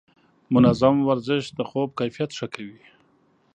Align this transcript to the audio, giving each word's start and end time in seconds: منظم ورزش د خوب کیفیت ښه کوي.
منظم 0.53 0.95
ورزش 1.09 1.43
د 1.57 1.59
خوب 1.69 1.89
کیفیت 1.99 2.31
ښه 2.37 2.47
کوي. 2.55 2.81